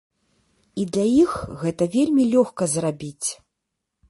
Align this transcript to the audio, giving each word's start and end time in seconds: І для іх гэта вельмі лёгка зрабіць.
І 0.83 0.85
для 0.95 1.05
іх 1.23 1.31
гэта 1.65 1.83
вельмі 1.97 2.23
лёгка 2.33 2.63
зрабіць. 2.73 3.29